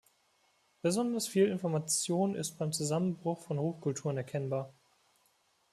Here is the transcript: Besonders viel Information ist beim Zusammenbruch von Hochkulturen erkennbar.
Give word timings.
Besonders 0.81 1.27
viel 1.27 1.45
Information 1.45 2.33
ist 2.33 2.57
beim 2.57 2.71
Zusammenbruch 2.73 3.43
von 3.43 3.59
Hochkulturen 3.59 4.17
erkennbar. 4.17 4.73